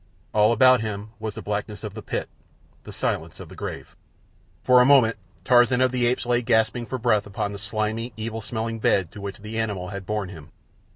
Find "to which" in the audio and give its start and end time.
9.11-9.41